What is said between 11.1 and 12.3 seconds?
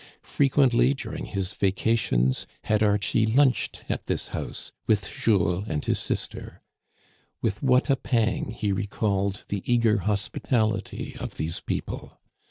of these people.